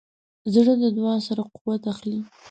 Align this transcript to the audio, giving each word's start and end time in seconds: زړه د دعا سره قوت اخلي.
زړه 0.53 0.73
د 0.81 0.83
دعا 0.97 1.15
سره 1.27 1.41
قوت 1.55 1.83
اخلي. 1.93 2.19